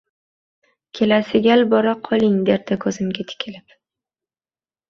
[0.99, 3.79] Kelasi gal boraqoling, derdi ko`zimga tikilib